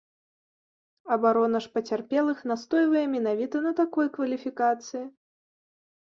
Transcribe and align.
Абарона 1.15 1.59
ж 1.65 1.69
пацярпелых 1.75 2.39
настойвае 2.51 3.03
менавіта 3.15 3.61
на 3.65 3.73
такой 3.81 4.07
кваліфікацыі. 4.15 5.03